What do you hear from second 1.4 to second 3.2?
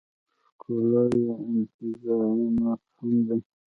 انتزاعي مفهوم